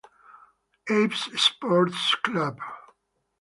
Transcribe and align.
Aves 0.89 1.29
sports 1.39 2.15
club. 2.23 2.57